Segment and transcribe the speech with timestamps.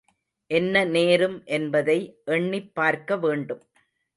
[0.51, 1.97] என்ன நேரும் என்பதை
[2.25, 3.63] எண்ணிப் பார்க்க வேண்டும்.